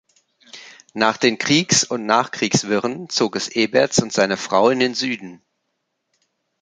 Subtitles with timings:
[0.95, 5.43] Nach den Kriegs- und Nachkriegswirren zog es Eberz und seine Frau in den Süden.